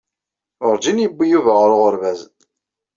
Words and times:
Werjin 0.63 1.01
yuwiy 1.03 1.31
Yuba 1.31 1.51
ɣer 1.59 1.69
uɣerbaz. 1.75 2.19